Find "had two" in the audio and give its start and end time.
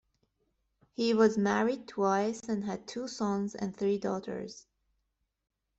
2.63-3.07